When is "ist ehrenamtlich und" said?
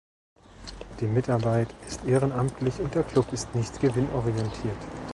1.87-2.95